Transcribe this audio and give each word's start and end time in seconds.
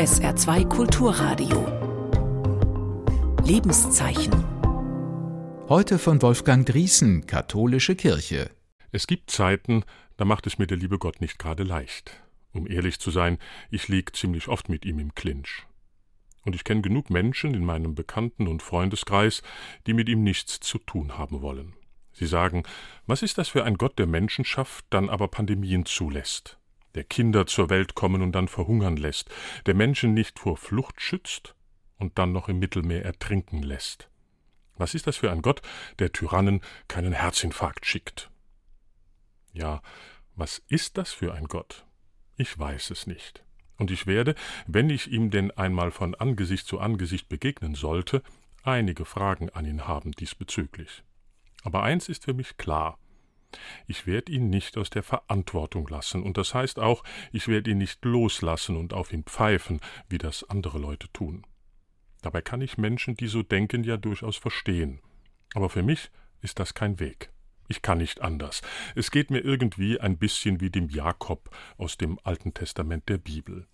SR2 0.00 0.66
Kulturradio. 0.66 1.66
Lebenszeichen. 3.44 4.32
Heute 5.68 5.98
von 5.98 6.22
Wolfgang 6.22 6.64
Driesen, 6.64 7.26
Katholische 7.26 7.94
Kirche. 7.96 8.50
Es 8.92 9.06
gibt 9.06 9.30
Zeiten, 9.30 9.84
da 10.16 10.24
macht 10.24 10.46
es 10.46 10.56
mir 10.56 10.66
der 10.66 10.78
liebe 10.78 10.98
Gott 10.98 11.20
nicht 11.20 11.38
gerade 11.38 11.64
leicht. 11.64 12.18
Um 12.54 12.66
ehrlich 12.66 12.98
zu 12.98 13.10
sein, 13.10 13.36
ich 13.70 13.88
lieg 13.88 14.16
ziemlich 14.16 14.48
oft 14.48 14.70
mit 14.70 14.86
ihm 14.86 15.00
im 15.00 15.14
Clinch. 15.14 15.66
Und 16.46 16.54
ich 16.54 16.64
kenne 16.64 16.80
genug 16.80 17.10
Menschen 17.10 17.52
in 17.52 17.66
meinem 17.66 17.94
Bekannten- 17.94 18.48
und 18.48 18.62
Freundeskreis, 18.62 19.42
die 19.86 19.92
mit 19.92 20.08
ihm 20.08 20.22
nichts 20.22 20.60
zu 20.60 20.78
tun 20.78 21.18
haben 21.18 21.42
wollen. 21.42 21.74
Sie 22.12 22.26
sagen, 22.26 22.62
was 23.06 23.20
ist 23.20 23.36
das 23.36 23.50
für 23.50 23.64
ein 23.64 23.76
Gott, 23.76 23.98
der 23.98 24.06
Menschen 24.06 24.46
schafft, 24.46 24.86
dann 24.88 25.10
aber 25.10 25.28
Pandemien 25.28 25.84
zulässt, 25.84 26.58
der 26.94 27.04
Kinder 27.04 27.46
zur 27.46 27.70
Welt 27.70 27.94
kommen 27.94 28.22
und 28.22 28.32
dann 28.32 28.48
verhungern 28.48 28.96
lässt, 28.96 29.30
der 29.66 29.74
Menschen 29.74 30.14
nicht 30.14 30.38
vor 30.38 30.56
Flucht 30.56 31.00
schützt 31.00 31.54
und 31.98 32.18
dann 32.18 32.32
noch 32.32 32.48
im 32.48 32.58
Mittelmeer 32.58 33.04
ertrinken 33.04 33.62
lässt. 33.62 34.08
Was 34.76 34.94
ist 34.94 35.06
das 35.06 35.18
für 35.18 35.30
ein 35.30 35.42
Gott, 35.42 35.60
der 35.98 36.12
Tyrannen 36.12 36.62
keinen 36.88 37.12
Herzinfarkt 37.12 37.84
schickt? 37.84 38.30
Ja, 39.52 39.82
was 40.34 40.62
ist 40.68 40.96
das 40.96 41.12
für 41.12 41.34
ein 41.34 41.44
Gott? 41.44 41.84
Ich 42.36 42.58
weiß 42.58 42.90
es 42.90 43.06
nicht. 43.06 43.44
Und 43.76 43.90
ich 43.90 44.06
werde, 44.06 44.34
wenn 44.66 44.90
ich 44.90 45.10
ihm 45.10 45.30
denn 45.30 45.50
einmal 45.50 45.90
von 45.90 46.14
Angesicht 46.14 46.66
zu 46.66 46.80
Angesicht 46.80 47.28
begegnen 47.28 47.74
sollte, 47.74 48.22
einige 48.62 49.04
Fragen 49.04 49.50
an 49.50 49.66
ihn 49.66 49.86
haben 49.86 50.12
diesbezüglich. 50.12 51.02
Aber 51.62 51.82
eins 51.82 52.08
ist 52.08 52.24
für 52.24 52.34
mich 52.34 52.56
klar. 52.56 52.98
Ich 53.86 54.06
werde 54.06 54.32
ihn 54.32 54.50
nicht 54.50 54.76
aus 54.76 54.90
der 54.90 55.02
Verantwortung 55.02 55.88
lassen, 55.88 56.22
und 56.22 56.36
das 56.36 56.54
heißt 56.54 56.78
auch, 56.78 57.02
ich 57.32 57.48
werde 57.48 57.70
ihn 57.70 57.78
nicht 57.78 58.04
loslassen 58.04 58.76
und 58.76 58.92
auf 58.92 59.12
ihn 59.12 59.24
pfeifen, 59.24 59.80
wie 60.08 60.18
das 60.18 60.48
andere 60.48 60.78
Leute 60.78 61.12
tun. 61.12 61.46
Dabei 62.22 62.42
kann 62.42 62.60
ich 62.60 62.78
Menschen, 62.78 63.14
die 63.14 63.28
so 63.28 63.42
denken, 63.42 63.84
ja 63.84 63.96
durchaus 63.96 64.36
verstehen. 64.36 65.00
Aber 65.54 65.70
für 65.70 65.82
mich 65.82 66.10
ist 66.42 66.58
das 66.58 66.74
kein 66.74 67.00
Weg. 67.00 67.30
Ich 67.68 67.82
kann 67.82 67.98
nicht 67.98 68.20
anders. 68.20 68.62
Es 68.96 69.10
geht 69.10 69.30
mir 69.30 69.40
irgendwie 69.40 70.00
ein 70.00 70.18
bisschen 70.18 70.60
wie 70.60 70.70
dem 70.70 70.88
Jakob 70.88 71.50
aus 71.76 71.96
dem 71.96 72.18
Alten 72.24 72.52
Testament 72.52 73.08
der 73.08 73.18
Bibel. 73.18 73.68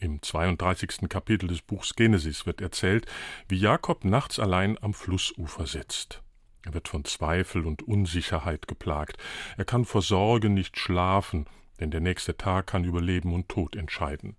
Im 0.00 0.22
32. 0.22 1.08
Kapitel 1.08 1.48
des 1.48 1.62
Buchs 1.62 1.94
Genesis 1.94 2.46
wird 2.46 2.60
erzählt, 2.60 3.06
wie 3.48 3.56
Jakob 3.56 4.04
nachts 4.04 4.38
allein 4.38 4.76
am 4.82 4.94
Flussufer 4.94 5.66
sitzt. 5.66 6.22
Er 6.64 6.74
wird 6.74 6.88
von 6.88 7.04
Zweifel 7.04 7.66
und 7.66 7.82
Unsicherheit 7.82 8.68
geplagt. 8.68 9.16
Er 9.56 9.64
kann 9.64 9.84
vor 9.84 10.02
Sorge 10.02 10.48
nicht 10.48 10.78
schlafen, 10.78 11.46
denn 11.80 11.90
der 11.90 12.00
nächste 12.00 12.36
Tag 12.36 12.66
kann 12.66 12.84
über 12.84 13.00
Leben 13.00 13.32
und 13.32 13.48
Tod 13.48 13.76
entscheiden. 13.76 14.36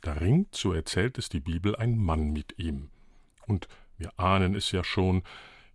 Da 0.00 0.14
ringt, 0.14 0.54
so 0.54 0.72
erzählt 0.72 1.18
es 1.18 1.28
die 1.28 1.40
Bibel, 1.40 1.76
ein 1.76 1.98
Mann 1.98 2.32
mit 2.32 2.58
ihm. 2.58 2.90
Und 3.46 3.68
wir 3.98 4.18
ahnen 4.18 4.54
es 4.54 4.72
ja 4.72 4.82
schon, 4.82 5.22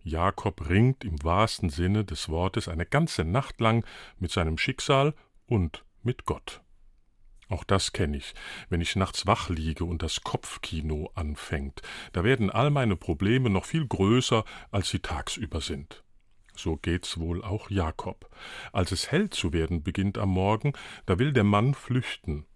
Jakob 0.02 0.68
ringt 0.68 1.04
im 1.04 1.22
wahrsten 1.22 1.68
Sinne 1.68 2.04
des 2.04 2.28
Wortes 2.28 2.68
eine 2.68 2.86
ganze 2.86 3.24
Nacht 3.24 3.60
lang 3.60 3.84
mit 4.18 4.30
seinem 4.30 4.58
Schicksal 4.58 5.14
und 5.46 5.84
mit 6.02 6.24
Gott. 6.24 6.62
Auch 7.48 7.64
das 7.64 7.92
kenne 7.92 8.16
ich, 8.16 8.34
wenn 8.68 8.80
ich 8.80 8.96
nachts 8.96 9.26
wach 9.26 9.48
liege 9.48 9.84
und 9.84 10.02
das 10.02 10.22
Kopfkino 10.22 11.10
anfängt. 11.14 11.80
Da 12.12 12.24
werden 12.24 12.50
all 12.50 12.70
meine 12.70 12.96
Probleme 12.96 13.50
noch 13.50 13.64
viel 13.64 13.86
größer, 13.86 14.44
als 14.70 14.90
sie 14.90 14.98
tagsüber 14.98 15.60
sind. 15.60 16.02
So 16.56 16.76
geht's 16.76 17.18
wohl 17.18 17.44
auch 17.44 17.70
Jakob. 17.70 18.28
Als 18.72 18.90
es 18.90 19.12
hell 19.12 19.30
zu 19.30 19.52
werden 19.52 19.82
beginnt 19.82 20.18
am 20.18 20.30
Morgen, 20.30 20.72
da 21.04 21.18
will 21.18 21.32
der 21.32 21.44
Mann 21.44 21.74
flüchten. 21.74 22.46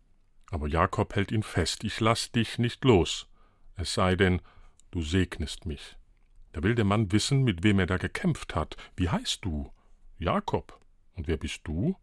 Aber 0.50 0.66
Jakob 0.66 1.14
hält 1.14 1.30
ihn 1.30 1.44
fest, 1.44 1.84
ich 1.84 2.00
lass 2.00 2.32
dich 2.32 2.58
nicht 2.58 2.84
los. 2.84 3.28
Es 3.76 3.94
sei 3.94 4.16
denn, 4.16 4.42
du 4.90 5.02
segnest 5.02 5.66
mich. 5.66 5.96
Da 6.52 6.62
will 6.64 6.74
der 6.74 6.84
Mann 6.84 7.12
wissen, 7.12 7.44
mit 7.44 7.62
wem 7.62 7.78
er 7.78 7.86
da 7.86 7.96
gekämpft 7.96 8.56
hat. 8.56 8.76
Wie 8.96 9.08
heißt 9.08 9.44
du? 9.44 9.70
Jakob. 10.18 10.80
Und 11.14 11.28
wer 11.28 11.36
bist 11.36 11.60
du? 11.64 11.96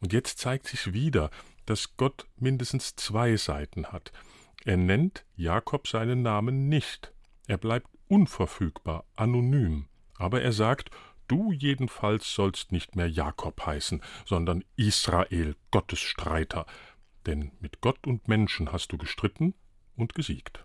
Und 0.00 0.12
jetzt 0.12 0.38
zeigt 0.38 0.66
sich 0.66 0.92
wieder, 0.92 1.30
dass 1.66 1.96
Gott 1.96 2.26
mindestens 2.36 2.96
zwei 2.96 3.36
Seiten 3.36 3.86
hat. 3.86 4.12
Er 4.64 4.76
nennt 4.76 5.24
Jakob 5.36 5.88
seinen 5.88 6.22
Namen 6.22 6.68
nicht. 6.68 7.12
Er 7.46 7.58
bleibt 7.58 7.88
unverfügbar, 8.08 9.04
anonym. 9.16 9.88
Aber 10.16 10.42
er 10.42 10.52
sagt, 10.52 10.90
du 11.26 11.52
jedenfalls 11.52 12.32
sollst 12.32 12.72
nicht 12.72 12.94
mehr 12.94 13.08
Jakob 13.08 13.64
heißen, 13.64 14.02
sondern 14.24 14.64
Israel, 14.76 15.56
Gottes 15.70 16.00
Streiter. 16.00 16.66
Denn 17.26 17.52
mit 17.60 17.80
Gott 17.80 18.06
und 18.06 18.28
Menschen 18.28 18.72
hast 18.72 18.92
du 18.92 18.98
gestritten 18.98 19.54
und 19.96 20.14
gesiegt. 20.14 20.64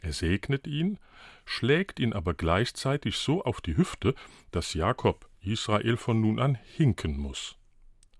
Er 0.00 0.12
segnet 0.12 0.66
ihn, 0.66 0.98
schlägt 1.44 2.00
ihn 2.00 2.12
aber 2.12 2.34
gleichzeitig 2.34 3.16
so 3.18 3.44
auf 3.44 3.60
die 3.60 3.76
Hüfte, 3.76 4.14
dass 4.50 4.74
Jakob 4.74 5.28
Israel 5.40 5.96
von 5.96 6.20
nun 6.20 6.40
an 6.40 6.56
hinken 6.56 7.16
muss. 7.16 7.56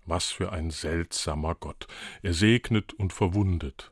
Was 0.05 0.31
für 0.31 0.51
ein 0.51 0.69
seltsamer 0.69 1.55
Gott. 1.55 1.87
Er 2.21 2.33
segnet 2.33 2.93
und 2.93 3.13
verwundet. 3.13 3.91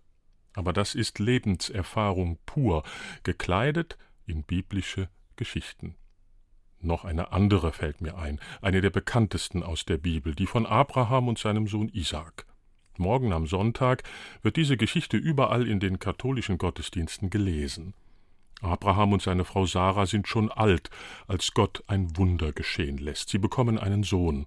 Aber 0.53 0.73
das 0.73 0.95
ist 0.95 1.19
Lebenserfahrung 1.19 2.37
pur, 2.45 2.83
gekleidet 3.23 3.97
in 4.25 4.43
biblische 4.43 5.09
Geschichten. 5.35 5.95
Noch 6.79 7.05
eine 7.05 7.31
andere 7.31 7.71
fällt 7.71 8.01
mir 8.01 8.17
ein, 8.17 8.39
eine 8.61 8.81
der 8.81 8.89
bekanntesten 8.89 9.63
aus 9.63 9.85
der 9.85 9.97
Bibel, 9.97 10.35
die 10.35 10.47
von 10.47 10.65
Abraham 10.65 11.27
und 11.27 11.37
seinem 11.37 11.67
Sohn 11.67 11.89
Isaak. 11.89 12.45
Morgen 12.97 13.33
am 13.33 13.47
Sonntag 13.47 14.03
wird 14.41 14.57
diese 14.57 14.77
Geschichte 14.77 15.17
überall 15.17 15.67
in 15.67 15.79
den 15.79 15.99
katholischen 15.99 16.57
Gottesdiensten 16.57 17.29
gelesen. 17.29 17.93
Abraham 18.61 19.13
und 19.13 19.21
seine 19.21 19.45
Frau 19.45 19.65
Sarah 19.65 20.05
sind 20.05 20.27
schon 20.27 20.51
alt, 20.51 20.89
als 21.27 21.53
Gott 21.53 21.83
ein 21.87 22.15
Wunder 22.17 22.51
geschehen 22.51 22.97
lässt. 22.97 23.29
Sie 23.29 23.39
bekommen 23.39 23.79
einen 23.79 24.03
Sohn. 24.03 24.45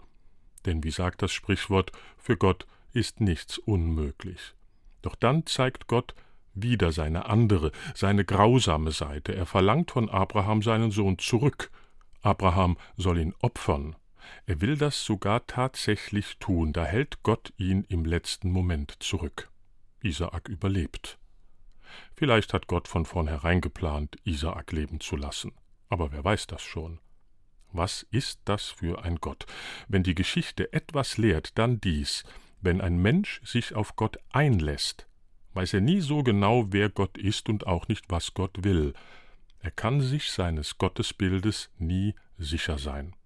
Denn 0.67 0.85
wie 0.85 0.91
sagt 0.91 1.23
das 1.23 1.33
Sprichwort, 1.33 1.93
für 2.17 2.37
Gott 2.37 2.67
ist 2.93 3.21
nichts 3.21 3.59
unmöglich. 3.59 4.55
Doch 5.03 5.15
dann 5.15 5.47
zeigt 5.47 5.87
Gott 5.87 6.15
wieder 6.55 6.93
seine 6.93 7.27
andere, 7.27 7.73
seine 7.95 8.25
grausame 8.25 8.93
Seite. 8.93 9.35
Er 9.35 9.47
verlangt 9.47 9.91
von 9.91 10.09
Abraham 10.09 10.63
seinen 10.63 10.91
Sohn 10.91 11.19
zurück. 11.19 11.71
Abraham 12.23 12.79
soll 12.97 13.19
ihn 13.19 13.35
opfern. 13.41 13.97
Er 14.47 14.61
will 14.61 14.77
das 14.77 15.05
sogar 15.05 15.47
tatsächlich 15.47 16.39
tun, 16.39 16.73
da 16.73 16.85
hält 16.85 17.23
Gott 17.23 17.53
ihn 17.59 17.85
im 17.89 18.05
letzten 18.05 18.51
Moment 18.51 19.03
zurück. 19.03 19.51
Isaak 20.01 20.49
überlebt. 20.49 21.19
Vielleicht 22.17 22.55
hat 22.55 22.67
Gott 22.67 22.89
von 22.89 23.05
vornherein 23.05 23.61
geplant, 23.61 24.17
Isaak 24.25 24.73
leben 24.73 25.01
zu 25.01 25.17
lassen, 25.17 25.53
aber 25.89 26.13
wer 26.13 26.25
weiß 26.25 26.47
das 26.47 26.63
schon. 26.63 26.99
Was 27.75 28.07
ist 28.13 28.39
das 28.45 28.67
für 28.69 29.05
ein 29.05 29.17
Gott? 29.17 29.47
Wenn 29.89 30.05
die 30.05 30.15
Geschichte 30.15 30.73
etwas 30.73 31.19
lehrt, 31.19 31.59
dann 31.59 31.81
dies. 31.81 32.23
Wenn 32.61 32.81
ein 32.81 32.99
Mensch 32.99 33.41
sich 33.45 33.75
auf 33.75 33.97
Gott 33.97 34.17
einlässt, 34.31 35.09
weiß 35.55 35.75
er 35.75 35.81
nie 35.81 36.01
so 36.01 36.23
genau, 36.23 36.73
wer 36.73 36.89
Gott 36.89 37.19
ist 37.19 37.49
und 37.49 37.67
auch 37.67 37.89
nicht, 37.89 38.05
was 38.09 38.33
Gott 38.33 38.63
will. 38.63 38.95
Er 39.59 39.73
kann 39.73 40.01
sich 40.01 40.31
seines 40.31 40.79
Gottesbildes 40.79 41.69
nie 41.77 42.15
sicher 42.39 42.79
sein. 42.79 43.17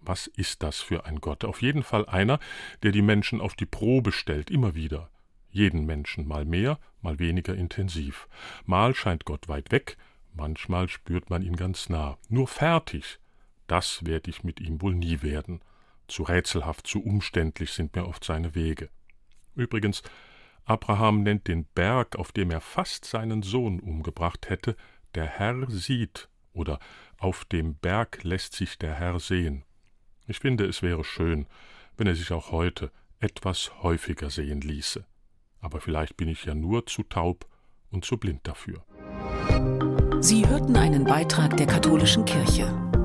Was 0.00 0.26
ist 0.26 0.64
das 0.64 0.80
für 0.80 1.06
ein 1.06 1.20
Gott? 1.20 1.44
Auf 1.44 1.62
jeden 1.62 1.84
Fall 1.84 2.04
einer, 2.04 2.40
der 2.82 2.90
die 2.90 3.02
Menschen 3.02 3.40
auf 3.40 3.54
die 3.54 3.66
Probe 3.66 4.10
stellt, 4.10 4.50
immer 4.50 4.74
wieder. 4.74 5.08
Jeden 5.50 5.86
Menschen, 5.86 6.26
mal 6.26 6.44
mehr, 6.44 6.80
mal 7.00 7.20
weniger 7.20 7.54
intensiv. 7.54 8.26
Mal 8.64 8.92
scheint 8.96 9.24
Gott 9.24 9.46
weit 9.46 9.70
weg, 9.70 9.96
manchmal 10.34 10.88
spürt 10.88 11.30
man 11.30 11.42
ihn 11.42 11.54
ganz 11.54 11.88
nah. 11.88 12.18
Nur 12.28 12.48
fertig, 12.48 13.20
das 13.66 14.04
werde 14.04 14.30
ich 14.30 14.44
mit 14.44 14.60
ihm 14.60 14.80
wohl 14.80 14.94
nie 14.94 15.22
werden. 15.22 15.60
Zu 16.08 16.22
rätselhaft, 16.22 16.86
zu 16.86 17.02
umständlich 17.02 17.72
sind 17.72 17.96
mir 17.96 18.06
oft 18.06 18.24
seine 18.24 18.54
Wege. 18.54 18.90
Übrigens, 19.54 20.02
Abraham 20.64 21.22
nennt 21.22 21.48
den 21.48 21.64
Berg, 21.64 22.16
auf 22.16 22.32
dem 22.32 22.50
er 22.50 22.60
fast 22.60 23.04
seinen 23.04 23.42
Sohn 23.42 23.80
umgebracht 23.80 24.48
hätte, 24.48 24.76
der 25.14 25.26
Herr 25.26 25.70
sieht 25.70 26.28
oder 26.52 26.78
auf 27.18 27.44
dem 27.44 27.76
Berg 27.76 28.22
lässt 28.24 28.54
sich 28.54 28.78
der 28.78 28.94
Herr 28.94 29.20
sehen. 29.20 29.64
Ich 30.26 30.40
finde, 30.40 30.66
es 30.66 30.82
wäre 30.82 31.04
schön, 31.04 31.46
wenn 31.96 32.06
er 32.06 32.14
sich 32.14 32.32
auch 32.32 32.50
heute 32.50 32.90
etwas 33.20 33.72
häufiger 33.82 34.30
sehen 34.30 34.60
ließe. 34.60 35.04
Aber 35.60 35.80
vielleicht 35.80 36.16
bin 36.16 36.28
ich 36.28 36.44
ja 36.44 36.54
nur 36.54 36.86
zu 36.86 37.02
taub 37.04 37.46
und 37.90 38.04
zu 38.04 38.18
blind 38.18 38.46
dafür. 38.46 38.84
Sie 40.20 40.46
hörten 40.46 40.76
einen 40.76 41.04
Beitrag 41.04 41.56
der 41.56 41.66
katholischen 41.66 42.24
Kirche. 42.24 42.95